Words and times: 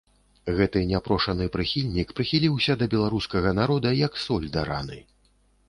Гэты 0.59 0.79
няпрошаны 0.91 1.45
прыхільнік 1.57 2.15
прыхіліўся 2.21 2.77
да 2.81 2.89
беларускага 2.95 3.55
народа 3.61 3.89
як 4.05 4.13
соль 4.25 4.51
да 4.59 4.69
раны. 4.75 4.99